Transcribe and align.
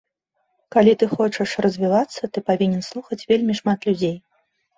Калі 0.75 0.91
ты 1.03 1.09
хочаш 1.11 1.53
развівацца, 1.65 2.21
ты 2.33 2.43
павінен 2.49 2.81
слухаць 2.89 3.19
вельмі 3.35 3.59
шмат 3.61 3.79
людзей. 3.93 4.13